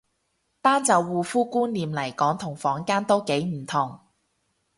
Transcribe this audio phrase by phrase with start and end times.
[0.63, 3.99] 單就護膚觀念嚟講同坊間都幾唔同